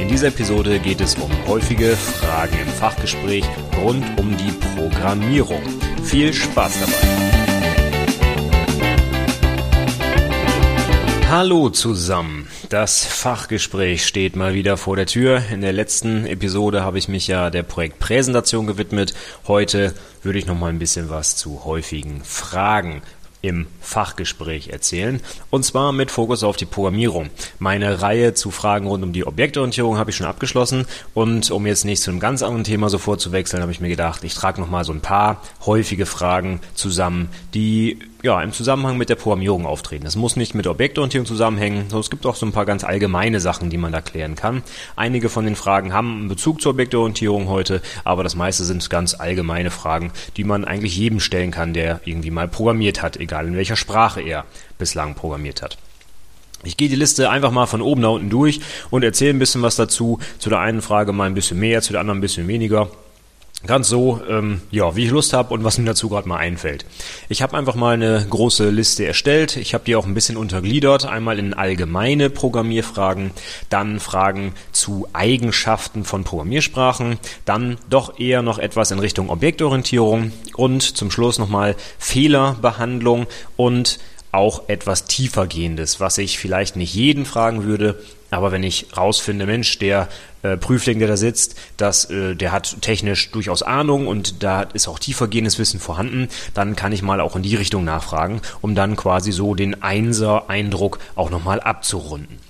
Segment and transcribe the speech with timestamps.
[0.00, 3.44] In dieser Episode geht es um häufige Fragen im Fachgespräch
[3.82, 5.60] rund um die Programmierung.
[6.04, 7.28] Viel Spaß dabei!
[11.28, 12.48] Hallo zusammen.
[12.68, 15.42] Das Fachgespräch steht mal wieder vor der Tür.
[15.52, 19.14] In der letzten Episode habe ich mich ja der Projektpräsentation gewidmet.
[19.46, 23.02] Heute würde ich noch mal ein bisschen was zu häufigen Fragen
[23.40, 25.20] im Fachgespräch erzählen.
[25.50, 27.30] Und zwar mit Fokus auf die Programmierung.
[27.58, 30.86] Meine Reihe zu Fragen rund um die Objektorientierung habe ich schon abgeschlossen.
[31.14, 33.88] Und um jetzt nicht zu einem ganz anderen Thema sofort zu wechseln, habe ich mir
[33.88, 38.98] gedacht, ich trage noch mal so ein paar häufige Fragen zusammen, die ja, im Zusammenhang
[38.98, 40.06] mit der Programmierung auftreten.
[40.06, 43.40] Es muss nicht mit Objektorientierung zusammenhängen, sondern es gibt auch so ein paar ganz allgemeine
[43.40, 44.62] Sachen, die man da klären kann.
[44.96, 49.14] Einige von den Fragen haben einen Bezug zur Objektorientierung heute, aber das meiste sind ganz
[49.14, 53.56] allgemeine Fragen, die man eigentlich jedem stellen kann, der irgendwie mal programmiert hat, egal in
[53.56, 54.44] welcher Sprache er
[54.78, 55.78] bislang programmiert hat.
[56.64, 59.62] Ich gehe die Liste einfach mal von oben nach unten durch und erzähle ein bisschen
[59.62, 60.18] was dazu.
[60.40, 62.90] Zu der einen Frage mal ein bisschen mehr, zu der anderen ein bisschen weniger.
[63.66, 66.84] Ganz so, ähm, ja, wie ich Lust habe und was mir dazu gerade mal einfällt.
[67.28, 69.56] Ich habe einfach mal eine große Liste erstellt.
[69.56, 71.06] Ich habe die auch ein bisschen untergliedert.
[71.06, 73.32] Einmal in allgemeine Programmierfragen,
[73.68, 80.82] dann Fragen zu Eigenschaften von Programmiersprachen, dann doch eher noch etwas in Richtung Objektorientierung und
[80.82, 83.98] zum Schluss nochmal Fehlerbehandlung und
[84.30, 87.98] auch etwas tiefergehendes, was ich vielleicht nicht jeden fragen würde,
[88.30, 90.08] aber wenn ich rausfinde, Mensch, der
[90.42, 94.88] äh, Prüfling, der da sitzt, dass äh, der hat technisch durchaus Ahnung und da ist
[94.88, 98.96] auch tiefergehendes Wissen vorhanden, dann kann ich mal auch in die Richtung nachfragen, um dann
[98.96, 102.47] quasi so den Einser-Eindruck auch nochmal abzurunden.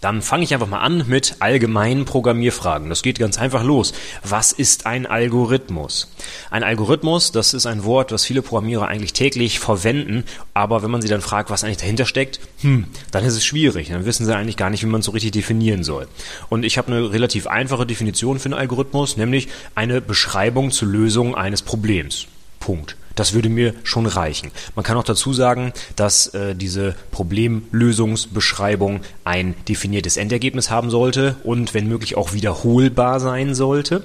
[0.00, 2.88] Dann fange ich einfach mal an mit allgemeinen Programmierfragen.
[2.88, 3.92] Das geht ganz einfach los.
[4.24, 6.10] Was ist ein Algorithmus?
[6.50, 10.24] Ein Algorithmus, das ist ein Wort, das viele Programmierer eigentlich täglich verwenden,
[10.54, 13.88] aber wenn man sie dann fragt, was eigentlich dahinter steckt, hm, dann ist es schwierig.
[13.88, 16.08] Dann wissen sie eigentlich gar nicht, wie man es so richtig definieren soll.
[16.48, 21.34] Und ich habe eine relativ einfache Definition für einen Algorithmus, nämlich eine Beschreibung zur Lösung
[21.34, 22.26] eines Problems.
[22.58, 22.96] Punkt.
[23.14, 24.50] Das würde mir schon reichen.
[24.74, 31.74] Man kann auch dazu sagen, dass äh, diese Problemlösungsbeschreibung ein definiertes Endergebnis haben sollte und
[31.74, 34.02] wenn möglich auch wiederholbar sein sollte.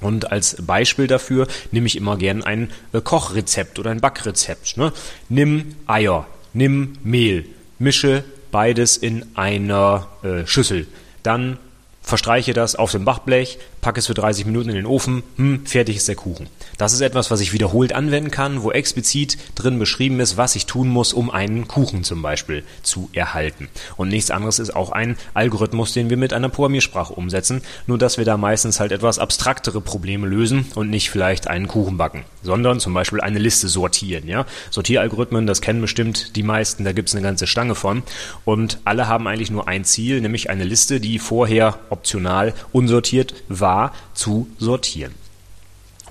[0.00, 4.76] Und als Beispiel dafür nehme ich immer gern ein äh, Kochrezept oder ein Backrezept.
[4.76, 4.92] Ne?
[5.28, 7.46] Nimm Eier, nimm Mehl,
[7.78, 10.86] mische beides in einer äh, Schüssel.
[11.22, 11.58] Dann
[12.02, 15.94] verstreiche das auf dem Backblech, packe es für 30 Minuten in den Ofen, hm, fertig
[15.94, 16.48] ist der Kuchen.
[16.76, 20.66] Das ist etwas, was ich wiederholt anwenden kann, wo explizit drin beschrieben ist, was ich
[20.66, 23.68] tun muss, um einen Kuchen zum Beispiel zu erhalten.
[23.96, 28.18] Und nichts anderes ist auch ein Algorithmus, den wir mit einer Programmiersprache umsetzen, nur dass
[28.18, 32.80] wir da meistens halt etwas abstraktere Probleme lösen und nicht vielleicht einen Kuchen backen, sondern
[32.80, 34.26] zum Beispiel eine Liste sortieren.
[34.26, 34.46] Ja?
[34.72, 38.02] Sortieralgorithmen, das kennen bestimmt die meisten, da gibt es eine ganze Stange von.
[38.44, 43.75] Und alle haben eigentlich nur ein Ziel, nämlich eine Liste, die vorher optional unsortiert war,
[44.14, 45.14] zu sortieren.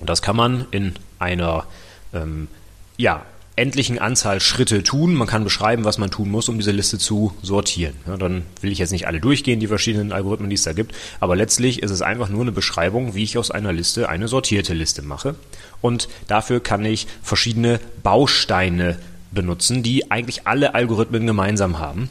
[0.00, 1.64] Und das kann man in einer
[2.12, 2.48] ähm,
[2.96, 3.24] ja,
[3.56, 5.14] endlichen Anzahl Schritte tun.
[5.14, 7.94] Man kann beschreiben, was man tun muss, um diese Liste zu sortieren.
[8.06, 10.94] Ja, dann will ich jetzt nicht alle durchgehen, die verschiedenen Algorithmen, die es da gibt,
[11.20, 14.74] aber letztlich ist es einfach nur eine Beschreibung, wie ich aus einer Liste eine sortierte
[14.74, 15.34] Liste mache.
[15.80, 18.98] Und dafür kann ich verschiedene Bausteine
[19.30, 22.10] benutzen, die eigentlich alle Algorithmen gemeinsam haben.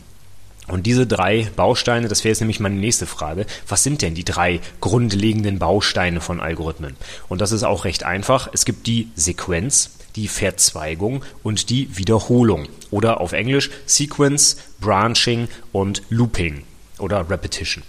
[0.68, 4.24] Und diese drei Bausteine, das wäre jetzt nämlich meine nächste Frage, was sind denn die
[4.24, 6.96] drei grundlegenden Bausteine von Algorithmen?
[7.30, 8.50] Und das ist auch recht einfach.
[8.52, 12.68] Es gibt die Sequenz, die Verzweigung und die Wiederholung.
[12.90, 16.64] Oder auf Englisch Sequence, Branching und Looping
[17.00, 17.84] oder Repetition.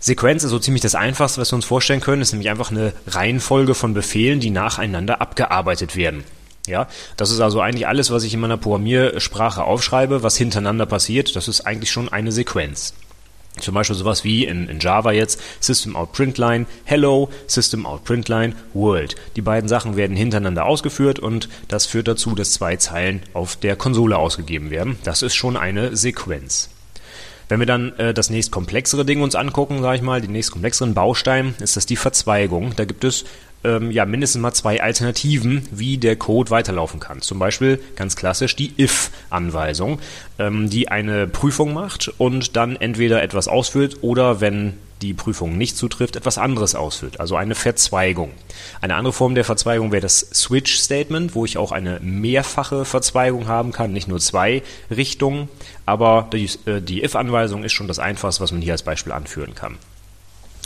[0.00, 2.22] Sequenz ist so ziemlich das Einfachste, was wir uns vorstellen können.
[2.22, 6.24] Es ist nämlich einfach eine Reihenfolge von Befehlen, die nacheinander abgearbeitet werden.
[6.66, 11.34] Ja, das ist also eigentlich alles, was ich in meiner Programmiersprache aufschreibe, was hintereinander passiert.
[11.34, 12.94] Das ist eigentlich schon eine Sequenz.
[13.60, 18.54] Zum Beispiel sowas wie in, in Java jetzt System Out Printline Hello, System Out Printline
[18.72, 19.14] World.
[19.36, 23.76] Die beiden Sachen werden hintereinander ausgeführt und das führt dazu, dass zwei Zeilen auf der
[23.76, 24.96] Konsole ausgegeben werden.
[25.04, 26.70] Das ist schon eine Sequenz.
[27.48, 30.52] Wenn wir dann äh, das nächst komplexere Ding uns angucken, sage ich mal, den nächst
[30.52, 32.74] komplexeren Baustein, ist das die Verzweigung.
[32.76, 33.26] Da gibt es
[33.64, 37.20] ähm, ja mindestens mal zwei Alternativen, wie der Code weiterlaufen kann.
[37.20, 39.98] Zum Beispiel ganz klassisch die if-Anweisung,
[40.38, 45.76] ähm, die eine Prüfung macht und dann entweder etwas ausführt oder wenn die Prüfung nicht
[45.76, 48.30] zutrifft, etwas anderes ausführt, also eine Verzweigung.
[48.80, 53.48] Eine andere Form der Verzweigung wäre das Switch Statement, wo ich auch eine mehrfache Verzweigung
[53.48, 55.48] haben kann, nicht nur zwei Richtungen,
[55.86, 59.54] aber die, äh, die if-Anweisung ist schon das Einfachste, was man hier als Beispiel anführen
[59.54, 59.76] kann.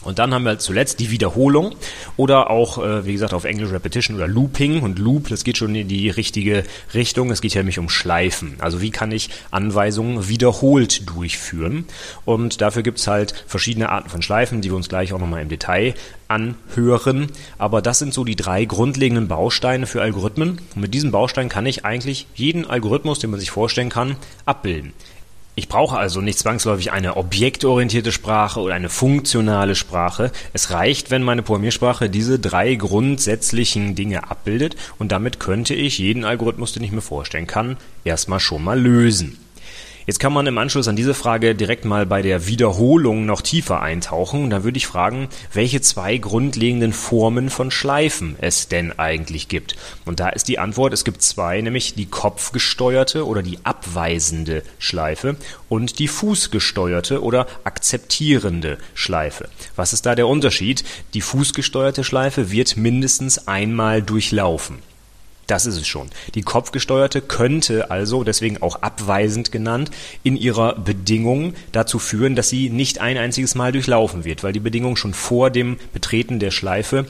[0.06, 1.74] Und dann haben wir zuletzt die Wiederholung
[2.16, 4.82] oder auch, äh, wie gesagt, auf Englisch Repetition oder Looping.
[4.82, 6.64] Und Loop, das geht schon in die richtige
[6.94, 7.30] Richtung.
[7.30, 8.56] Es geht ja nämlich um Schleifen.
[8.60, 11.86] Also wie kann ich Anweisungen wiederholt durchführen?
[12.24, 15.48] Und dafür gibt's halt verschiedene Arten von Schleifen, die wir uns gleich auch nochmal im
[15.48, 15.94] Detail
[16.28, 17.28] anhören.
[17.58, 20.60] Aber das sind so die drei grundlegenden Bausteine für Algorithmen.
[20.74, 24.92] Und mit diesen Bausteinen kann ich eigentlich jeden Algorithmus, den man sich vorstellen kann, abbilden.
[25.58, 30.30] Ich brauche also nicht zwangsläufig eine objektorientierte Sprache oder eine funktionale Sprache.
[30.52, 36.26] Es reicht, wenn meine Programmiersprache diese drei grundsätzlichen Dinge abbildet und damit könnte ich jeden
[36.26, 39.38] Algorithmus, den ich mir vorstellen kann, erstmal schon mal lösen.
[40.06, 43.82] Jetzt kann man im Anschluss an diese Frage direkt mal bei der Wiederholung noch tiefer
[43.82, 44.50] eintauchen.
[44.50, 49.74] Da würde ich fragen, welche zwei grundlegenden Formen von Schleifen es denn eigentlich gibt.
[50.04, 55.34] Und da ist die Antwort, es gibt zwei, nämlich die kopfgesteuerte oder die abweisende Schleife
[55.68, 59.48] und die fußgesteuerte oder akzeptierende Schleife.
[59.74, 60.84] Was ist da der Unterschied?
[61.14, 64.78] Die fußgesteuerte Schleife wird mindestens einmal durchlaufen.
[65.46, 66.10] Das ist es schon.
[66.34, 69.90] Die kopfgesteuerte könnte also, deswegen auch abweisend genannt,
[70.24, 74.60] in ihrer Bedingung dazu führen, dass sie nicht ein einziges Mal durchlaufen wird, weil die
[74.60, 77.06] Bedingung schon vor dem Betreten der Schleife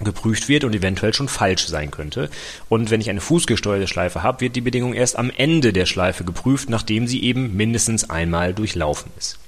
[0.00, 2.30] geprüft wird und eventuell schon falsch sein könnte.
[2.68, 6.24] Und wenn ich eine fußgesteuerte Schleife habe, wird die Bedingung erst am Ende der Schleife
[6.24, 9.38] geprüft, nachdem sie eben mindestens einmal durchlaufen ist.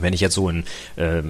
[0.00, 0.64] Wenn ich jetzt so in
[0.96, 1.22] äh,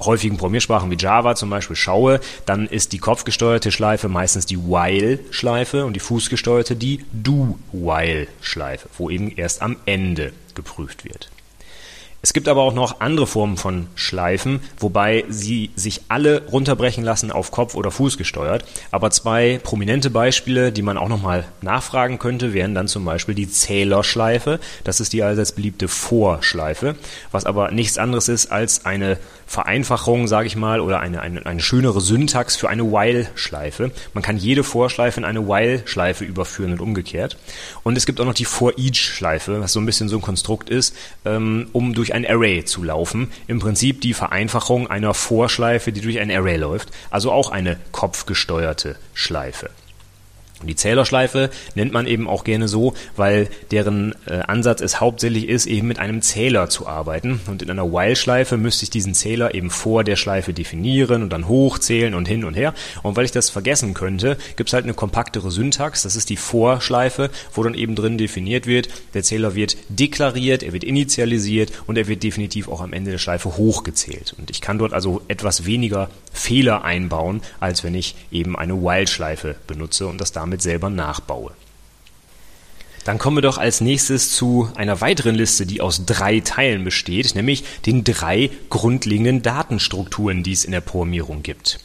[0.00, 5.84] häufigen Programmiersprachen wie Java zum Beispiel schaue, dann ist die kopfgesteuerte Schleife meistens die While-Schleife
[5.84, 11.30] und die fußgesteuerte die Do-While-Schleife, wo eben erst am Ende geprüft wird.
[12.22, 17.30] Es gibt aber auch noch andere Formen von Schleifen, wobei sie sich alle runterbrechen lassen
[17.30, 18.64] auf Kopf- oder Fuß gesteuert.
[18.90, 23.48] Aber zwei prominente Beispiele, die man auch nochmal nachfragen könnte, wären dann zum Beispiel die
[23.48, 24.60] Zählerschleife.
[24.84, 26.96] Das ist die allseits beliebte Vorschleife,
[27.32, 29.16] was aber nichts anderes ist als eine
[29.50, 33.90] Vereinfachung, sage ich mal, oder eine, eine, eine schönere Syntax für eine While-Schleife.
[34.14, 37.36] Man kann jede Vorschleife in eine While-Schleife überführen und umgekehrt.
[37.82, 40.94] Und es gibt auch noch die For-Each-Schleife, was so ein bisschen so ein Konstrukt ist,
[41.24, 43.30] ähm, um durch ein Array zu laufen.
[43.46, 46.90] Im Prinzip die Vereinfachung einer Vorschleife, die durch ein Array läuft.
[47.10, 49.70] Also auch eine kopfgesteuerte Schleife.
[50.62, 55.66] Die Zählerschleife nennt man eben auch gerne so, weil deren äh, Ansatz es hauptsächlich ist,
[55.66, 57.40] eben mit einem Zähler zu arbeiten.
[57.46, 61.48] Und in einer While-Schleife müsste ich diesen Zähler eben vor der Schleife definieren und dann
[61.48, 62.74] hochzählen und hin und her.
[63.02, 66.02] Und weil ich das vergessen könnte, gibt es halt eine kompaktere Syntax.
[66.02, 70.72] Das ist die Vorschleife, wo dann eben drin definiert wird, der Zähler wird deklariert, er
[70.72, 74.34] wird initialisiert und er wird definitiv auch am Ende der Schleife hochgezählt.
[74.38, 79.56] Und ich kann dort also etwas weniger Fehler einbauen, als wenn ich eben eine While-Schleife
[79.66, 81.52] benutze und das damit damit selber nachbaue.
[83.04, 87.34] Dann kommen wir doch als nächstes zu einer weiteren Liste, die aus drei Teilen besteht,
[87.34, 91.80] nämlich den drei grundlegenden Datenstrukturen, die es in der Programmierung gibt.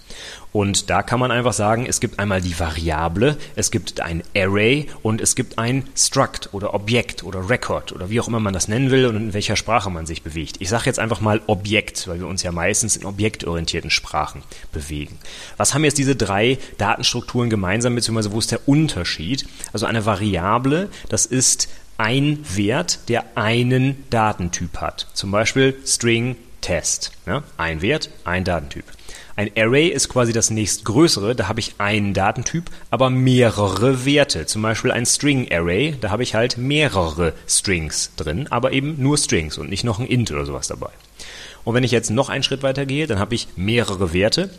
[0.51, 4.88] Und da kann man einfach sagen, es gibt einmal die Variable, es gibt ein Array
[5.01, 8.69] und es gibt ein Struct oder Objekt oder Record oder wie auch immer man das
[8.69, 10.56] nennen will und in welcher Sprache man sich bewegt.
[10.59, 15.17] Ich sage jetzt einfach mal Objekt, weil wir uns ja meistens in objektorientierten Sprachen bewegen.
[15.57, 19.45] Was haben jetzt diese drei Datenstrukturen gemeinsam, beziehungsweise wo ist der Unterschied?
[19.73, 25.07] Also eine Variable, das ist ein Wert, der einen Datentyp hat.
[25.13, 27.11] Zum Beispiel String Test.
[27.25, 27.44] Ja?
[27.57, 28.85] Ein Wert, ein Datentyp.
[29.37, 34.45] Ein Array ist quasi das nächstgrößere, da habe ich einen Datentyp, aber mehrere Werte.
[34.45, 39.18] Zum Beispiel ein String Array, da habe ich halt mehrere Strings drin, aber eben nur
[39.18, 40.89] Strings und nicht noch ein Int oder sowas dabei.
[41.65, 44.51] Und wenn ich jetzt noch einen Schritt weiter gehe, dann habe ich mehrere Werte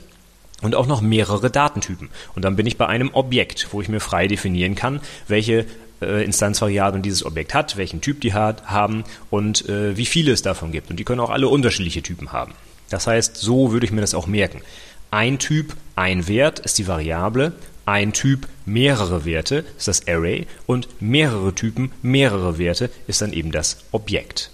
[0.60, 2.10] und auch noch mehrere Datentypen.
[2.34, 5.64] Und dann bin ich bei einem Objekt, wo ich mir frei definieren kann, welche
[6.02, 10.42] äh, Instanzvariablen dieses Objekt hat, welchen Typ die hat, haben und äh, wie viele es
[10.42, 10.90] davon gibt.
[10.90, 12.52] Und die können auch alle unterschiedliche Typen haben.
[12.90, 14.62] Das heißt, so würde ich mir das auch merken.
[15.10, 17.52] Ein Typ, ein Wert ist die Variable,
[17.86, 23.52] ein Typ, mehrere Werte ist das Array und mehrere Typen, mehrere Werte ist dann eben
[23.52, 24.50] das Objekt.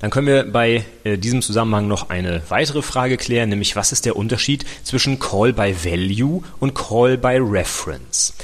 [0.00, 4.04] Dann können wir bei äh, diesem Zusammenhang noch eine weitere Frage klären, nämlich was ist
[4.04, 8.34] der Unterschied zwischen Call by Value und Call by Reference?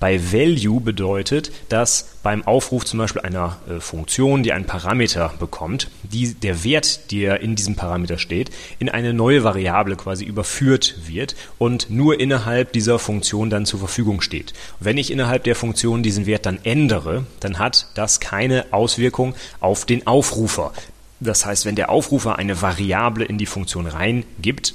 [0.00, 5.88] Bei Value bedeutet, dass beim Aufruf zum Beispiel einer äh, Funktion, die einen Parameter bekommt,
[6.02, 11.36] die, der Wert, der in diesem Parameter steht, in eine neue Variable quasi überführt wird
[11.58, 14.52] und nur innerhalb dieser Funktion dann zur Verfügung steht.
[14.80, 19.84] Wenn ich innerhalb der Funktion diesen Wert dann ändere, dann hat das keine Auswirkung auf
[19.84, 20.72] den Aufrufer.
[21.20, 24.74] Das heißt, wenn der Aufrufer eine Variable in die Funktion reingibt,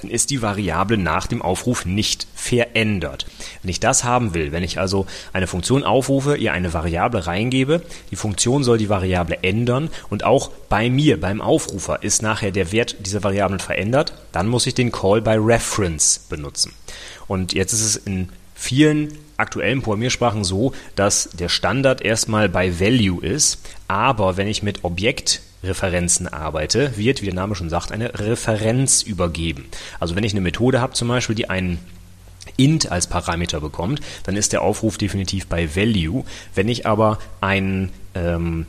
[0.00, 3.26] dann ist die Variable nach dem Aufruf nicht verändert.
[3.62, 7.82] Wenn ich das haben will, wenn ich also eine Funktion aufrufe, ihr eine Variable reingebe,
[8.10, 12.72] die Funktion soll die Variable ändern und auch bei mir, beim Aufrufer, ist nachher der
[12.72, 16.72] Wert dieser Variablen verändert, dann muss ich den Call by Reference benutzen.
[17.26, 23.24] Und jetzt ist es in vielen aktuellen Programmiersprachen so, dass der Standard erstmal bei Value
[23.24, 28.18] ist, aber wenn ich mit Objekt Referenzen arbeite, wird, wie der Name schon sagt, eine
[28.18, 29.66] Referenz übergeben.
[29.98, 31.78] Also wenn ich eine Methode habe zum Beispiel, die einen
[32.56, 36.24] int als Parameter bekommt, dann ist der Aufruf definitiv bei Value.
[36.54, 38.66] Wenn ich aber ein, ähm,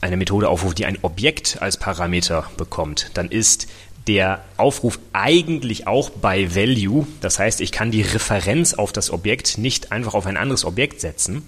[0.00, 3.68] eine Methode aufrufe, die ein Objekt als Parameter bekommt, dann ist
[4.06, 7.06] der Aufruf eigentlich auch bei Value.
[7.20, 11.00] Das heißt, ich kann die Referenz auf das Objekt nicht einfach auf ein anderes Objekt
[11.00, 11.42] setzen.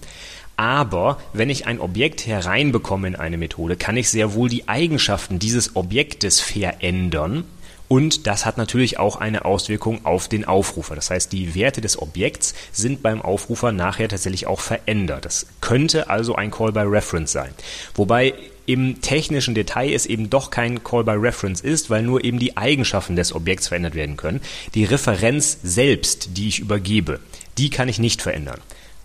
[0.61, 5.39] Aber wenn ich ein Objekt hereinbekomme in eine Methode, kann ich sehr wohl die Eigenschaften
[5.39, 7.45] dieses Objektes verändern.
[7.89, 10.95] Und das hat natürlich auch eine Auswirkung auf den Aufrufer.
[10.95, 15.25] Das heißt, die Werte des Objekts sind beim Aufrufer nachher tatsächlich auch verändert.
[15.25, 17.55] Das könnte also ein Call by Reference sein.
[17.95, 18.35] Wobei
[18.67, 22.59] im technischen Detail es eben doch kein Call by Reference ist, weil nur eben die
[22.59, 24.43] Eigenschaften des Objekts verändert werden können.
[24.75, 27.19] Die Referenz selbst, die ich übergebe,
[27.57, 28.61] die kann ich nicht verändern.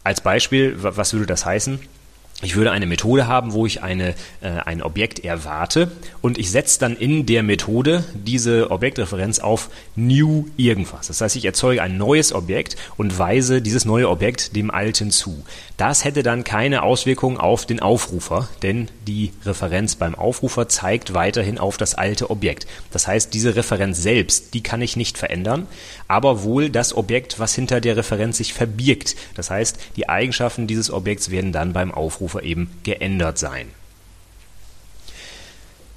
[0.06, 1.80] Als Beispiel, was würde das heißen?
[2.42, 4.10] Ich würde eine Methode haben, wo ich eine,
[4.42, 5.90] äh, ein Objekt erwarte
[6.22, 11.08] und ich setze dann in der Methode diese Objektreferenz auf new irgendwas.
[11.08, 15.46] Das heißt, ich erzeuge ein neues Objekt und weise dieses neue Objekt dem alten zu.
[15.78, 21.58] Das hätte dann keine Auswirkung auf den Aufrufer, denn die Referenz beim Aufrufer zeigt weiterhin
[21.58, 22.68] auf das alte Objekt.
[22.92, 25.68] Das heißt, diese Referenz selbst, die kann ich nicht verändern,
[26.10, 29.16] aber wohl das Objekt, was hinter der Referenz sich verbirgt.
[29.36, 33.68] Das heißt, die Eigenschaften dieses Objekts werden dann beim Aufrufer eben geändert sein.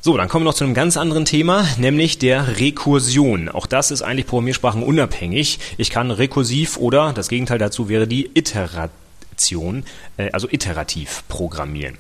[0.01, 3.49] So, dann kommen wir noch zu einem ganz anderen Thema, nämlich der Rekursion.
[3.49, 5.59] Auch das ist eigentlich Programmiersprachen unabhängig.
[5.77, 9.85] Ich kann rekursiv oder das Gegenteil dazu wäre die Iteration,
[10.17, 11.99] äh, also iterativ programmieren.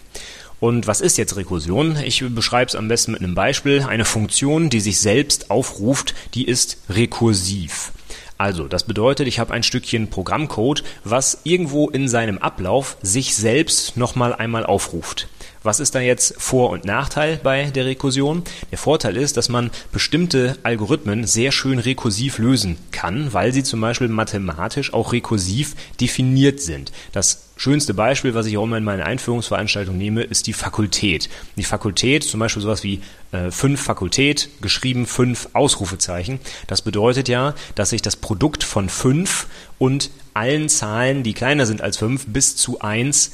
[0.61, 1.97] Und was ist jetzt Rekursion?
[1.97, 3.83] Ich beschreibe es am besten mit einem Beispiel.
[3.83, 7.93] Eine Funktion, die sich selbst aufruft, die ist rekursiv.
[8.39, 13.97] Also, das bedeutet, ich habe ein Stückchen Programmcode, was irgendwo in seinem Ablauf sich selbst
[13.97, 15.29] nochmal einmal aufruft.
[15.63, 18.43] Was ist da jetzt Vor- und Nachteil bei der Rekursion?
[18.71, 23.81] Der Vorteil ist, dass man bestimmte Algorithmen sehr schön rekursiv lösen kann, weil sie zum
[23.81, 26.93] Beispiel mathematisch auch rekursiv definiert sind.
[27.13, 31.29] Das schönste Beispiel, was ich auch immer in meinen Einführungsveranstaltungen nehme, ist die Fakultät.
[31.57, 33.01] Die Fakultät, zum Beispiel sowas wie
[33.33, 36.39] äh, fünf Fakultät, geschrieben fünf Ausrufezeichen.
[36.69, 39.49] Das bedeutet ja, dass ich das Produkt von fünf
[39.79, 43.33] und allen Zahlen, die kleiner sind als fünf, bis zu eins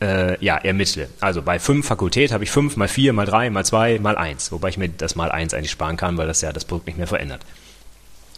[0.00, 1.08] äh, ja, ermittle.
[1.20, 4.52] Also bei fünf Fakultät habe ich fünf mal vier mal drei mal zwei mal eins,
[4.52, 6.98] wobei ich mir das mal eins eigentlich sparen kann, weil das ja das Produkt nicht
[6.98, 7.40] mehr verändert.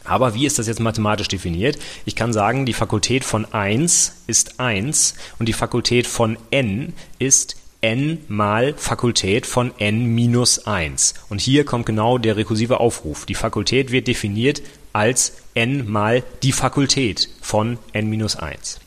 [0.04, 1.78] Aber wie ist das jetzt mathematisch definiert?
[2.04, 7.56] Ich kann sagen, die Fakultät von 1 ist 1 und die Fakultät von n ist
[7.80, 11.14] n mal Fakultät von n minus 1.
[11.28, 13.26] Und hier kommt genau der rekursive Aufruf.
[13.26, 14.62] Die Fakultät wird definiert
[14.92, 18.78] als n mal die Fakultät von n minus 1.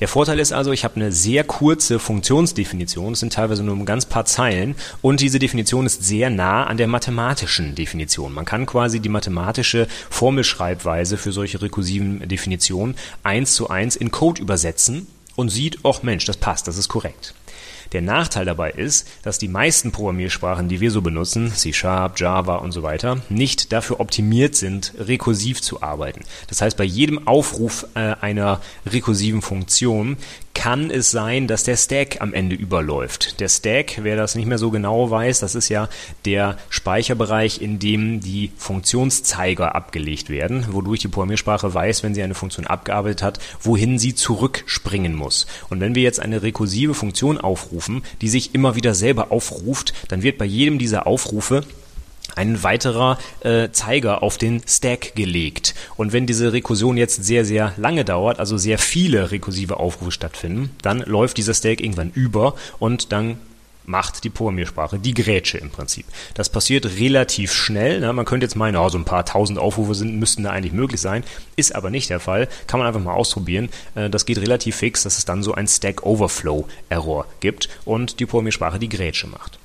[0.00, 3.84] Der Vorteil ist also, ich habe eine sehr kurze Funktionsdefinition, es sind teilweise nur ein
[3.84, 8.32] ganz paar Zeilen und diese Definition ist sehr nah an der mathematischen Definition.
[8.32, 14.40] Man kann quasi die mathematische Formelschreibweise für solche rekursiven Definitionen eins zu eins in Code
[14.40, 17.34] übersetzen und sieht, ach Mensch, das passt, das ist korrekt.
[17.92, 22.56] Der Nachteil dabei ist, dass die meisten Programmiersprachen, die wir so benutzen, C Sharp, Java
[22.56, 26.20] und so weiter, nicht dafür optimiert sind, rekursiv zu arbeiten.
[26.48, 30.16] Das heißt, bei jedem Aufruf äh, einer rekursiven Funktion
[30.58, 33.38] kann es sein, dass der Stack am Ende überläuft.
[33.38, 35.88] Der Stack, wer das nicht mehr so genau weiß, das ist ja
[36.24, 42.34] der Speicherbereich, in dem die Funktionszeiger abgelegt werden, wodurch die Programmiersprache weiß, wenn sie eine
[42.34, 45.46] Funktion abgearbeitet hat, wohin sie zurückspringen muss.
[45.70, 50.24] Und wenn wir jetzt eine rekursive Funktion aufrufen, die sich immer wieder selber aufruft, dann
[50.24, 51.62] wird bei jedem dieser Aufrufe
[52.36, 55.74] ein weiterer äh, Zeiger auf den Stack gelegt.
[55.96, 60.70] Und wenn diese Rekursion jetzt sehr, sehr lange dauert, also sehr viele rekursive Aufrufe stattfinden,
[60.82, 63.38] dann läuft dieser Stack irgendwann über und dann
[63.88, 66.04] macht die Programmiersprache die Grätsche im Prinzip.
[66.34, 68.00] Das passiert relativ schnell.
[68.00, 68.12] Ne?
[68.12, 71.00] Man könnte jetzt meinen, oh, so ein paar tausend Aufrufe sind, müssten da eigentlich möglich
[71.00, 71.24] sein.
[71.56, 72.48] Ist aber nicht der Fall.
[72.66, 73.70] Kann man einfach mal ausprobieren.
[73.94, 78.20] Äh, das geht relativ fix, dass es dann so ein Stack Overflow Error gibt und
[78.20, 79.58] die Programmiersprache die Grätsche macht.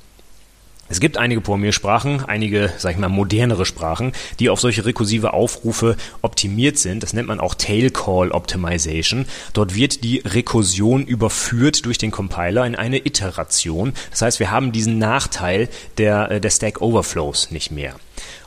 [0.90, 5.96] Es gibt einige Programmiersprachen, einige, sag ich mal, modernere Sprachen, die auf solche rekursive Aufrufe
[6.22, 7.02] optimiert sind.
[7.02, 9.26] Das nennt man auch Tail Call Optimization.
[9.54, 13.94] Dort wird die Rekursion überführt durch den Compiler in eine Iteration.
[14.12, 17.96] Das heißt, wir haben diesen Nachteil der, äh, der Stack Overflows nicht mehr.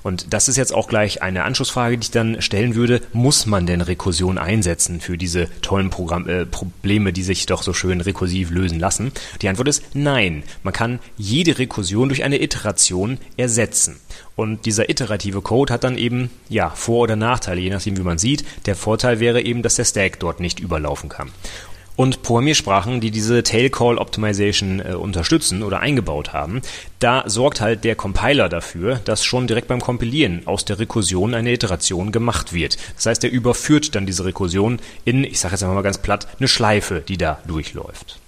[0.02, 3.00] Und das ist jetzt auch gleich eine Anschlussfrage, die ich dann stellen würde.
[3.12, 7.72] Muss man denn Rekursion einsetzen für diese tollen Programm äh, Probleme, die sich doch so
[7.72, 9.12] schön rekursiv lösen lassen?
[9.42, 10.44] Die Antwort ist nein.
[10.62, 13.96] Man kann jede Rekursion durch eine Iteration ersetzen.
[14.36, 18.18] Und dieser iterative Code hat dann eben, ja, Vor- oder Nachteile, je nachdem, wie man
[18.18, 18.44] sieht.
[18.66, 21.30] Der Vorteil wäre eben, dass der Stack dort nicht überlaufen kann.
[21.96, 26.60] Und Programmiersprachen, die diese Tail Call Optimization äh, unterstützen oder eingebaut haben,
[26.98, 31.52] da sorgt halt der Compiler dafür, dass schon direkt beim Kompilieren aus der Rekursion eine
[31.52, 32.76] Iteration gemacht wird.
[32.96, 36.28] Das heißt, er überführt dann diese Rekursion in, ich sage jetzt einfach mal ganz platt,
[36.38, 38.18] eine Schleife, die da durchläuft.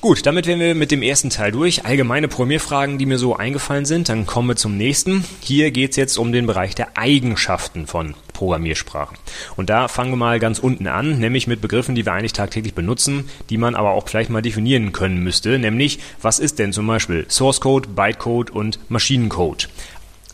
[0.00, 1.84] Gut, damit wären wir mit dem ersten Teil durch.
[1.84, 4.08] Allgemeine Programmierfragen, die mir so eingefallen sind.
[4.08, 5.24] Dann kommen wir zum nächsten.
[5.40, 9.18] Hier geht es jetzt um den Bereich der Eigenschaften von Programmiersprachen.
[9.56, 12.74] Und da fangen wir mal ganz unten an, nämlich mit Begriffen, die wir eigentlich tagtäglich
[12.74, 15.58] benutzen, die man aber auch vielleicht mal definieren können müsste.
[15.58, 19.68] Nämlich, was ist denn zum Beispiel Source Code, Bytecode und Maschinencode?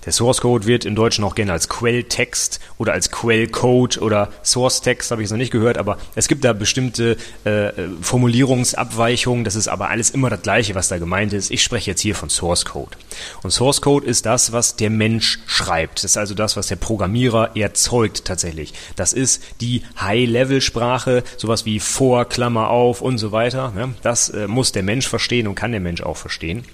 [0.04, 4.82] Der Source Code wird im Deutschen auch gerne als Quelltext oder als Quellcode oder Source
[4.82, 9.44] Text, habe ich noch nicht gehört, aber es gibt da bestimmte äh, Formulierungsabweichungen.
[9.44, 11.50] Das ist aber alles immer das Gleiche, was da gemeint ist.
[11.50, 12.96] Ich spreche jetzt hier von Source Code.
[13.42, 15.98] Und Source Code ist das, was der Mensch schreibt.
[15.98, 18.74] Das ist also das, was der Programmierer erzeugt tatsächlich.
[18.96, 23.72] Das ist die High-Level-Sprache, sowas wie vor, Klammer auf und so weiter.
[24.02, 26.64] Das äh, muss der Mensch verstehen und kann der Mensch auch verstehen.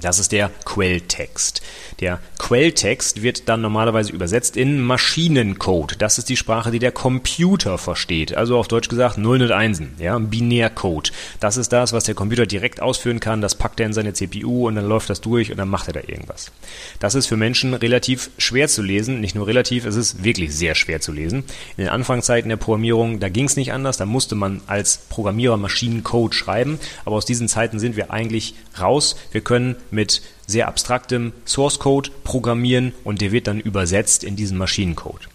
[0.00, 1.62] Das ist der Quelltext.
[2.00, 5.94] Der Quelltext wird dann normalerweise übersetzt in Maschinencode.
[5.98, 8.36] Das ist die Sprache, die der Computer versteht.
[8.36, 11.12] Also auf Deutsch gesagt Nullen und Einsen, ja, Binärcode.
[11.38, 13.40] Das ist das, was der Computer direkt ausführen kann.
[13.40, 15.94] Das packt er in seine CPU und dann läuft das durch und dann macht er
[15.94, 16.50] da irgendwas.
[16.98, 19.20] Das ist für Menschen relativ schwer zu lesen.
[19.20, 21.44] Nicht nur relativ, es ist wirklich sehr schwer zu lesen.
[21.76, 23.96] In den Anfangszeiten der Programmierung, da ging es nicht anders.
[23.96, 26.80] Da musste man als Programmierer Maschinencode schreiben.
[27.04, 29.16] Aber aus diesen Zeiten sind wir eigentlich raus.
[29.30, 34.58] Wir können mit sehr abstraktem Source Code programmieren und der wird dann übersetzt in diesen
[34.58, 35.28] Maschinencode.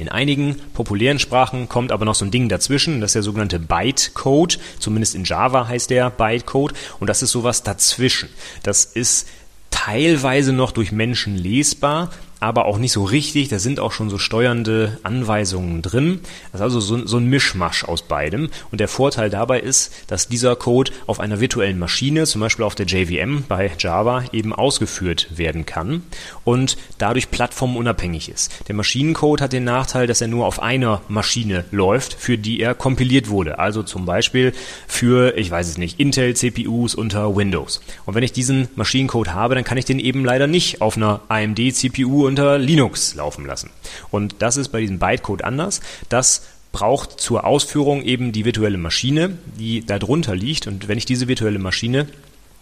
[0.00, 3.58] In einigen populären Sprachen kommt aber noch so ein Ding dazwischen, das ist der sogenannte
[3.58, 8.30] Bytecode, zumindest in Java heißt der Bytecode und das ist sowas dazwischen.
[8.62, 9.28] Das ist
[9.70, 13.48] teilweise noch durch Menschen lesbar, aber auch nicht so richtig.
[13.48, 16.20] Da sind auch schon so steuernde Anweisungen drin.
[16.52, 18.48] Das ist also so, so, ein Mischmasch aus beidem.
[18.72, 22.74] Und der Vorteil dabei ist, dass dieser Code auf einer virtuellen Maschine, zum Beispiel auf
[22.74, 26.02] der JVM bei Java, eben ausgeführt werden kann
[26.44, 28.50] und dadurch plattformunabhängig ist.
[28.68, 32.74] Der Maschinencode hat den Nachteil, dass er nur auf einer Maschine läuft, für die er
[32.74, 33.58] kompiliert wurde.
[33.58, 34.52] Also zum Beispiel
[34.86, 37.82] für, ich weiß es nicht, Intel CPUs unter Windows.
[38.06, 41.20] Und wenn ich diesen Maschinencode habe, dann kann ich den eben leider nicht auf einer
[41.28, 43.70] AMD CPU unter Linux laufen lassen.
[44.10, 45.80] Und das ist bei diesem Bytecode anders.
[46.08, 50.66] Das braucht zur Ausführung eben die virtuelle Maschine, die darunter liegt.
[50.66, 52.06] Und wenn ich diese virtuelle Maschine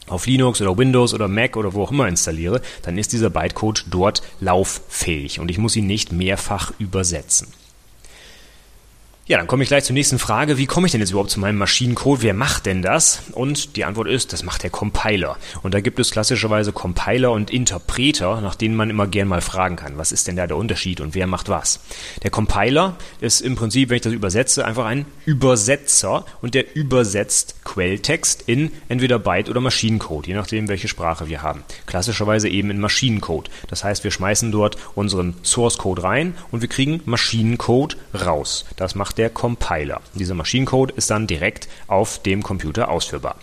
[0.08, 3.84] auf Linux oder Windows oder Mac oder wo auch immer installiere, dann ist dieser Bytecode
[3.90, 7.48] dort lauffähig und ich muss ihn nicht mehrfach übersetzen.
[9.28, 10.56] Ja, dann komme ich gleich zur nächsten Frage.
[10.56, 12.22] Wie komme ich denn jetzt überhaupt zu meinem Maschinencode?
[12.22, 13.20] Wer macht denn das?
[13.32, 15.36] Und die Antwort ist, das macht der Compiler.
[15.62, 19.76] Und da gibt es klassischerweise Compiler und Interpreter, nach denen man immer gern mal fragen
[19.76, 21.80] kann, was ist denn da der Unterschied und wer macht was?
[22.22, 27.56] Der Compiler ist im Prinzip, wenn ich das übersetze, einfach ein Übersetzer und der übersetzt
[27.64, 31.64] Quelltext in entweder Byte oder Maschinencode, je nachdem, welche Sprache wir haben.
[31.84, 33.50] Klassischerweise eben in Maschinencode.
[33.68, 38.64] Das heißt, wir schmeißen dort unseren Source Code rein und wir kriegen Maschinencode raus.
[38.76, 40.00] Das macht der Compiler.
[40.14, 43.36] Dieser Maschinencode ist dann direkt auf dem Computer ausführbar.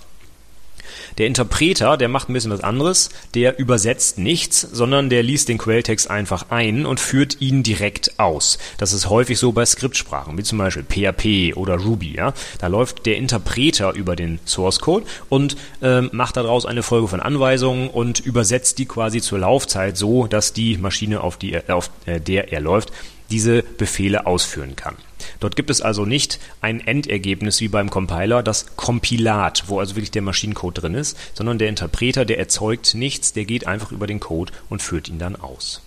[1.17, 3.09] Der Interpreter, der macht ein bisschen was anderes.
[3.33, 8.57] Der übersetzt nichts, sondern der liest den Quelltext einfach ein und führt ihn direkt aus.
[8.77, 12.15] Das ist häufig so bei Skriptsprachen, wie zum Beispiel PHP oder Ruby.
[12.15, 12.33] Ja?
[12.59, 17.19] Da läuft der Interpreter über den Source Code und äh, macht daraus eine Folge von
[17.19, 21.89] Anweisungen und übersetzt die quasi zur Laufzeit so, dass die Maschine, auf, die er, auf
[22.05, 22.91] äh, der er läuft,
[23.31, 24.95] diese Befehle ausführen kann.
[25.39, 30.11] Dort gibt es also nicht ein Endergebnis wie beim Compiler, das Kompilat, wo also wirklich
[30.11, 34.19] der Maschinencode drin ist, sondern der Interpreter, der erzeugt nichts, der geht einfach über den
[34.19, 35.81] Code und führt ihn dann aus.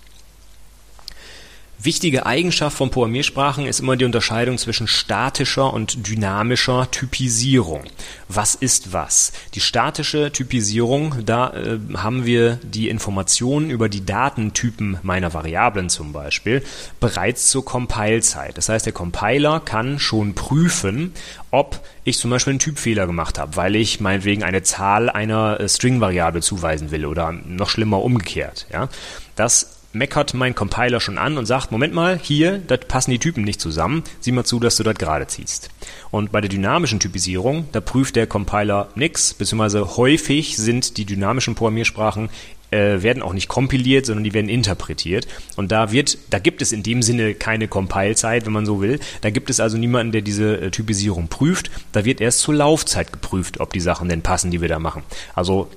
[1.80, 7.84] Wichtige Eigenschaft von Programmiersprachen ist immer die Unterscheidung zwischen statischer und dynamischer Typisierung.
[8.26, 9.32] Was ist was?
[9.54, 16.12] Die statische Typisierung, da äh, haben wir die Informationen über die Datentypen meiner Variablen zum
[16.12, 16.64] Beispiel
[16.98, 18.58] bereits zur Compile-Zeit.
[18.58, 21.14] Das heißt, der Compiler kann schon prüfen,
[21.52, 25.68] ob ich zum Beispiel einen Typfehler gemacht habe, weil ich meinetwegen eine Zahl einer äh,
[25.68, 28.66] String-Variable zuweisen will oder noch schlimmer umgekehrt.
[28.72, 28.88] Ja?
[29.36, 33.44] Das meckert mein Compiler schon an und sagt, Moment mal, hier, das passen die Typen
[33.44, 35.68] nicht zusammen, sieh mal zu, dass du das gerade ziehst.
[36.10, 41.54] Und bei der dynamischen Typisierung, da prüft der Compiler nichts, beziehungsweise häufig sind die dynamischen
[41.54, 42.30] Programmiersprachen
[42.70, 45.26] äh, werden auch nicht kompiliert, sondern die werden interpretiert.
[45.56, 49.00] Und da wird, da gibt es in dem Sinne keine Compile-Zeit, wenn man so will.
[49.20, 51.70] Da gibt es also niemanden, der diese äh, Typisierung prüft.
[51.92, 55.02] Da wird erst zur Laufzeit geprüft, ob die Sachen denn passen, die wir da machen.
[55.34, 55.70] Also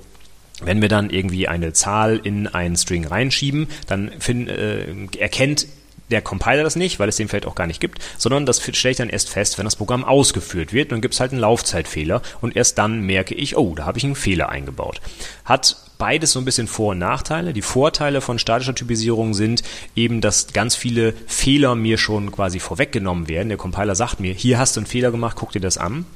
[0.64, 4.86] wenn wir dann irgendwie eine Zahl in einen String reinschieben, dann find, äh,
[5.18, 5.66] erkennt
[6.10, 8.92] der Compiler das nicht, weil es den vielleicht auch gar nicht gibt, sondern das stelle
[8.92, 10.92] ich dann erst fest, wenn das Programm ausgeführt wird.
[10.92, 14.04] Dann gibt es halt einen Laufzeitfehler und erst dann merke ich, oh, da habe ich
[14.04, 15.00] einen Fehler eingebaut.
[15.44, 17.52] Hat beides so ein bisschen Vor- und Nachteile.
[17.52, 19.62] Die Vorteile von statischer Typisierung sind
[19.94, 23.48] eben, dass ganz viele Fehler mir schon quasi vorweggenommen werden.
[23.48, 26.06] Der Compiler sagt mir, hier hast du einen Fehler gemacht, guck dir das an.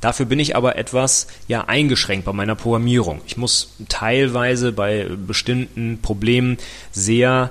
[0.00, 3.22] Dafür bin ich aber etwas ja eingeschränkt bei meiner Programmierung.
[3.26, 6.58] Ich muss teilweise bei bestimmten Problemen
[6.92, 7.50] sehr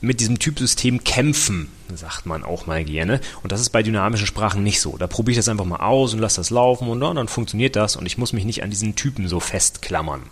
[0.00, 3.20] mit diesem Typsystem kämpfen, sagt man auch mal gerne.
[3.42, 4.96] Und das ist bei dynamischen Sprachen nicht so.
[4.96, 7.96] Da probiere ich das einfach mal aus und lasse das laufen und dann funktioniert das
[7.96, 10.22] und ich muss mich nicht an diesen Typen so festklammern.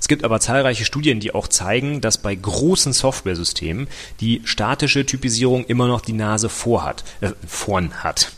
[0.00, 3.88] Es gibt aber zahlreiche Studien, die auch zeigen, dass bei großen Softwaresystemen
[4.20, 8.32] die statische Typisierung immer noch die Nase vorhat, äh, vorn hat.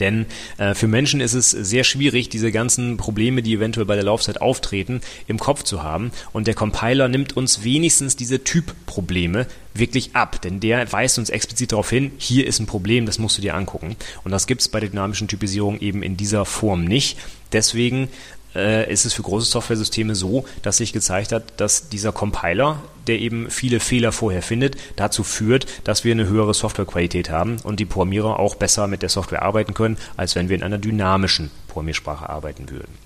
[0.00, 4.04] Denn äh, für Menschen ist es sehr schwierig, diese ganzen Probleme, die eventuell bei der
[4.04, 6.10] Laufzeit auftreten, im Kopf zu haben.
[6.32, 10.40] Und der Compiler nimmt uns wenigstens diese Typprobleme wirklich ab.
[10.42, 13.54] Denn der weist uns explizit darauf hin, hier ist ein Problem, das musst du dir
[13.54, 13.96] angucken.
[14.24, 17.18] Und das gibt es bei der dynamischen Typisierung eben in dieser Form nicht.
[17.52, 18.08] Deswegen
[18.54, 23.18] äh, ist es für große Softwaresysteme so, dass sich gezeigt hat, dass dieser Compiler, der
[23.18, 27.84] eben viele Fehler vorher findet, dazu führt, dass wir eine höhere Softwarequalität haben und die
[27.84, 32.28] Programmierer auch besser mit der Software arbeiten können, als wenn wir in einer dynamischen Programmiersprache
[32.28, 33.03] arbeiten würden.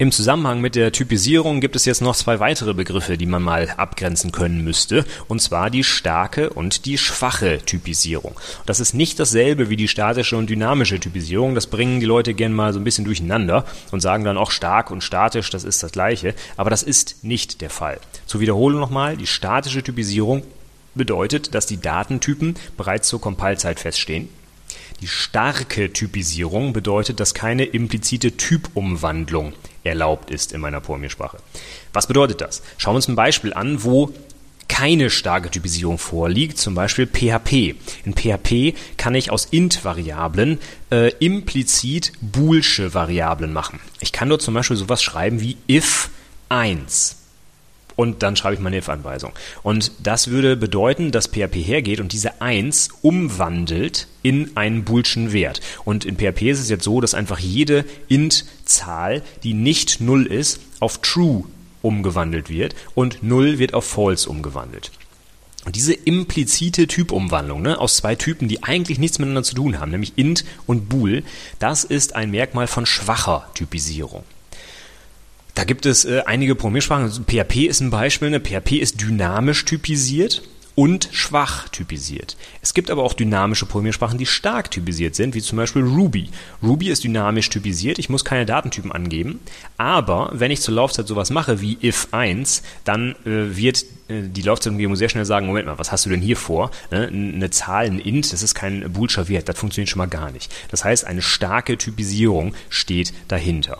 [0.00, 3.68] Im Zusammenhang mit der Typisierung gibt es jetzt noch zwei weitere Begriffe, die man mal
[3.76, 8.34] abgrenzen können müsste, und zwar die starke und die schwache Typisierung.
[8.64, 12.54] Das ist nicht dasselbe wie die statische und dynamische Typisierung, das bringen die Leute gern
[12.54, 15.92] mal so ein bisschen durcheinander und sagen dann auch stark und statisch, das ist das
[15.92, 18.00] gleiche, aber das ist nicht der Fall.
[18.24, 20.44] Zur Wiederholung nochmal, die statische Typisierung
[20.94, 24.30] bedeutet, dass die Datentypen bereits zur Compile-Zeit feststehen.
[25.02, 29.52] Die starke Typisierung bedeutet, dass keine implizite Typumwandlung
[29.84, 31.38] erlaubt ist in meiner Programmiersprache.
[31.92, 32.62] Was bedeutet das?
[32.78, 34.12] Schauen wir uns ein Beispiel an, wo
[34.68, 37.74] keine starke Typisierung vorliegt, zum Beispiel PHP.
[38.04, 43.80] In PHP kann ich aus int-Variablen äh, implizit boolsche Variablen machen.
[44.00, 46.10] Ich kann dort zum Beispiel sowas schreiben wie if
[46.48, 47.19] 1
[47.96, 49.32] und dann schreibe ich meine if-Anweisung.
[49.62, 55.60] Und das würde bedeuten, dass PHP hergeht und diese 1 umwandelt in einen boolschen Wert.
[55.84, 60.60] Und in PHP ist es jetzt so, dass einfach jede int-Zahl, die nicht 0 ist,
[60.80, 61.44] auf true
[61.82, 64.90] umgewandelt wird und 0 wird auf false umgewandelt.
[65.66, 69.90] Und diese implizite Typumwandlung ne, aus zwei Typen, die eigentlich nichts miteinander zu tun haben,
[69.90, 71.22] nämlich int und bool,
[71.58, 74.24] das ist ein Merkmal von schwacher Typisierung.
[75.54, 77.24] Da gibt es äh, einige Programmiersprachen.
[77.24, 78.30] PHP ist ein Beispiel.
[78.30, 78.40] Ne?
[78.40, 80.42] PHP ist dynamisch typisiert
[80.74, 82.36] und schwach typisiert.
[82.62, 86.30] Es gibt aber auch dynamische Programmiersprachen, die stark typisiert sind, wie zum Beispiel Ruby.
[86.62, 89.40] Ruby ist dynamisch typisiert, ich muss keine Datentypen angeben,
[89.76, 94.42] aber wenn ich zur Laufzeit sowas mache wie if 1, dann äh, wird äh, die
[94.42, 96.70] Laufzeitumgebung sehr schnell sagen, Moment mal, was hast du denn hier vor?
[96.90, 97.08] Ne?
[97.08, 100.50] Eine Zahl, ein int, das ist kein boolscher Wert, das funktioniert schon mal gar nicht.
[100.70, 103.78] Das heißt, eine starke Typisierung steht dahinter.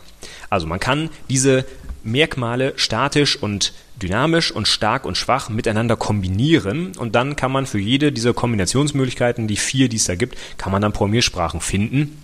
[0.51, 1.65] Also man kann diese
[2.03, 7.79] Merkmale statisch und dynamisch und stark und schwach miteinander kombinieren und dann kann man für
[7.79, 12.23] jede dieser Kombinationsmöglichkeiten, die vier, die es da gibt, kann man dann Programmiersprachen finden,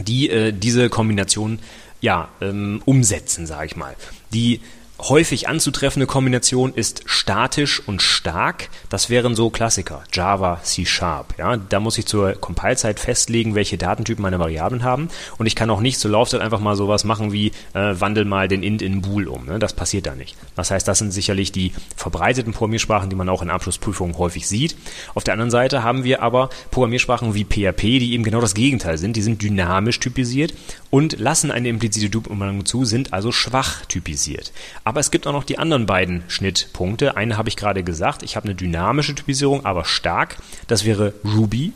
[0.00, 1.58] die äh, diese Kombination
[2.00, 3.94] ja ähm, umsetzen, sage ich mal.
[4.32, 4.60] Die
[5.08, 8.68] häufig anzutreffende Kombination ist statisch und stark.
[8.88, 10.02] Das wären so Klassiker.
[10.12, 11.34] Java, C Sharp.
[11.38, 15.08] Ja, da muss ich zur Compile-Zeit festlegen, welche Datentypen meine Variablen haben.
[15.38, 18.48] Und ich kann auch nicht zur Laufzeit einfach mal sowas machen wie äh, wandel mal
[18.48, 19.46] den int in bool um.
[19.46, 19.58] Ne?
[19.58, 20.36] Das passiert da nicht.
[20.56, 24.76] Das heißt, das sind sicherlich die verbreiteten Programmiersprachen, die man auch in Abschlussprüfungen häufig sieht.
[25.14, 28.98] Auf der anderen Seite haben wir aber Programmiersprachen wie PHP, die eben genau das Gegenteil
[28.98, 29.16] sind.
[29.16, 30.54] Die sind dynamisch typisiert
[30.90, 34.52] und lassen eine implizite Typumwandlung zu, sind also schwach typisiert.
[34.98, 37.16] Es gibt auch noch die anderen beiden Schnittpunkte.
[37.16, 40.38] Eine habe ich gerade gesagt, ich habe eine dynamische Typisierung, aber stark.
[40.66, 41.72] Das wäre Ruby.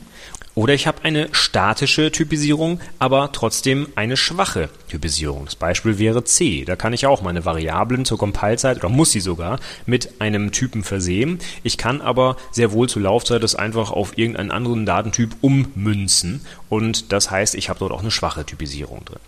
[0.56, 5.46] Oder ich habe eine statische Typisierung, aber trotzdem eine schwache Typisierung.
[5.46, 6.64] Das Beispiel wäre C.
[6.64, 10.84] Da kann ich auch meine Variablen zur Compile-Zeit oder muss sie sogar mit einem Typen
[10.84, 11.40] versehen.
[11.64, 17.12] Ich kann aber sehr wohl zur Laufzeit das einfach auf irgendeinen anderen Datentyp ummünzen und
[17.12, 19.18] das heißt, ich habe dort auch eine schwache Typisierung drin.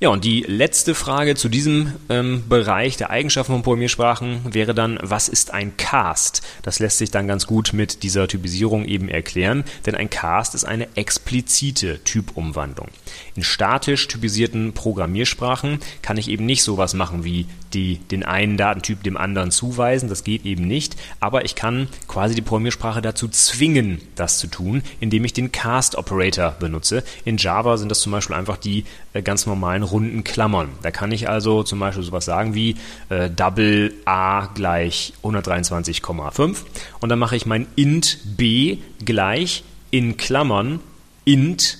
[0.00, 4.98] Ja, und die letzte Frage zu diesem ähm, Bereich der Eigenschaften von Programmiersprachen wäre dann,
[5.00, 6.42] was ist ein Cast?
[6.62, 10.64] Das lässt sich dann ganz gut mit dieser Typisierung eben erklären, denn ein Cast ist
[10.64, 12.88] eine explizite Typumwandlung.
[13.36, 19.02] In statisch typisierten Programmiersprachen kann ich eben nicht sowas machen wie die, den einen Datentyp
[19.02, 24.00] dem anderen zuweisen, das geht eben nicht, aber ich kann quasi die Programmiersprache dazu zwingen,
[24.16, 27.04] das zu tun, indem ich den Cast Operator benutze.
[27.24, 28.84] In Java sind das zum Beispiel einfach die
[29.22, 30.70] ganz normalen runden Klammern.
[30.82, 32.76] Da kann ich also zum Beispiel sowas sagen wie
[33.08, 36.56] äh, Double A gleich 123,5
[37.00, 40.80] und dann mache ich mein int b gleich in Klammern
[41.24, 41.78] int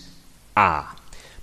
[0.55, 0.94] a.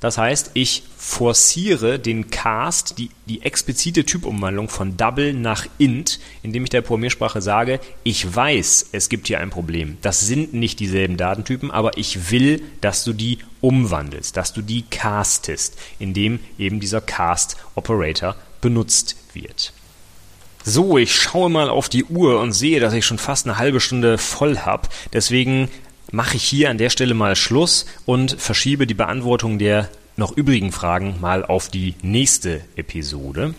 [0.01, 6.63] Das heißt, ich forciere den Cast, die, die explizite Typumwandlung von Double nach Int, indem
[6.63, 9.99] ich der Programmiersprache sage, ich weiß, es gibt hier ein Problem.
[10.01, 14.81] Das sind nicht dieselben Datentypen, aber ich will, dass du die umwandelst, dass du die
[14.89, 19.71] castest, indem eben dieser Cast-Operator benutzt wird.
[20.63, 23.79] So, ich schaue mal auf die Uhr und sehe, dass ich schon fast eine halbe
[23.79, 24.89] Stunde voll habe.
[25.13, 25.69] Deswegen
[26.11, 30.71] mache ich hier an der Stelle mal Schluss und verschiebe die Beantwortung der noch übrigen
[30.71, 33.53] Fragen mal auf die nächste Episode.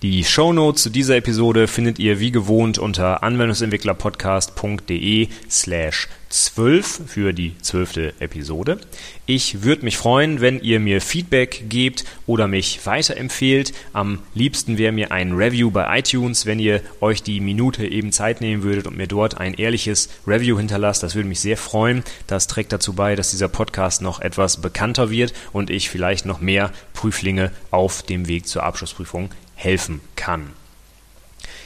[0.00, 7.58] Die Shownotes zu dieser Episode findet ihr wie gewohnt unter anwendungsentwicklerpodcast.de slash 12 für die
[7.62, 8.78] zwölfte Episode.
[9.26, 13.72] Ich würde mich freuen, wenn ihr mir Feedback gebt oder mich weiterempfehlt.
[13.92, 18.40] Am liebsten wäre mir ein Review bei iTunes, wenn ihr euch die Minute eben Zeit
[18.40, 21.02] nehmen würdet und mir dort ein ehrliches Review hinterlasst.
[21.02, 22.04] Das würde mich sehr freuen.
[22.28, 26.40] Das trägt dazu bei, dass dieser Podcast noch etwas bekannter wird und ich vielleicht noch
[26.40, 30.52] mehr Prüflinge auf dem Weg zur Abschlussprüfung helfen kann.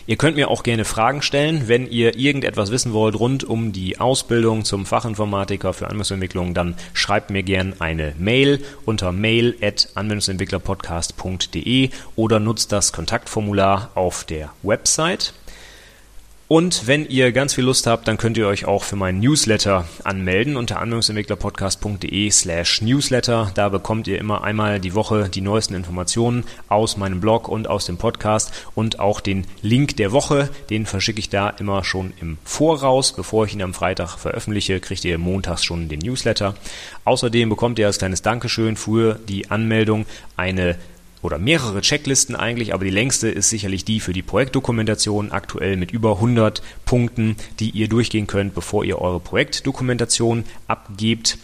[0.06, 4.00] Ihr könnt mir auch gerne Fragen stellen, wenn ihr irgendetwas wissen wollt rund um die
[4.00, 12.72] Ausbildung zum Fachinformatiker für Anwendungsentwicklung, dann schreibt mir gerne eine Mail unter mail@anwendungsentwicklerpodcast.de oder nutzt
[12.72, 15.34] das Kontaktformular auf der Website.
[16.52, 19.88] Und wenn ihr ganz viel Lust habt, dann könnt ihr euch auch für meinen Newsletter
[20.04, 23.50] anmelden unter anwendungsentwicklerpodcast.de slash newsletter.
[23.54, 27.86] Da bekommt ihr immer einmal die Woche die neuesten Informationen aus meinem Blog und aus
[27.86, 30.50] dem Podcast und auch den Link der Woche.
[30.68, 33.14] Den verschicke ich da immer schon im Voraus.
[33.14, 36.54] Bevor ich ihn am Freitag veröffentliche, kriegt ihr montags schon den Newsletter.
[37.06, 40.04] Außerdem bekommt ihr als kleines Dankeschön für die Anmeldung
[40.36, 40.76] eine
[41.22, 45.92] oder mehrere Checklisten eigentlich, aber die längste ist sicherlich die für die Projektdokumentation, aktuell mit
[45.92, 51.38] über 100 Punkten, die ihr durchgehen könnt, bevor ihr eure Projektdokumentation abgebt.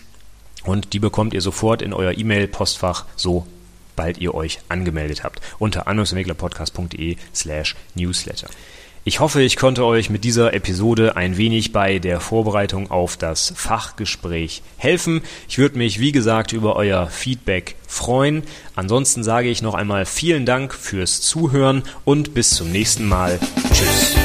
[0.64, 7.16] Und die bekommt ihr sofort in euer E-Mail-Postfach, sobald ihr euch angemeldet habt, unter anwendungsentwicklerpodcast.de
[7.32, 8.48] slash newsletter.
[9.04, 13.52] Ich hoffe, ich konnte euch mit dieser Episode ein wenig bei der Vorbereitung auf das
[13.56, 15.22] Fachgespräch helfen.
[15.48, 18.42] Ich würde mich, wie gesagt, über euer Feedback freuen.
[18.76, 23.38] Ansonsten sage ich noch einmal vielen Dank fürs Zuhören und bis zum nächsten Mal.
[23.72, 24.16] Tschüss.